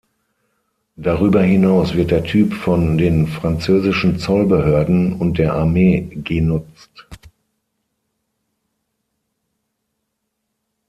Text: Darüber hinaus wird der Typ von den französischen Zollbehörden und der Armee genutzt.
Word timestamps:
Darüber 0.95 1.43
hinaus 1.43 1.93
wird 1.93 2.09
der 2.09 2.23
Typ 2.23 2.53
von 2.55 2.97
den 2.97 3.27
französischen 3.27 4.17
Zollbehörden 4.17 5.13
und 5.13 5.37
der 5.37 5.53
Armee 5.53 5.99
genutzt. 6.23 7.05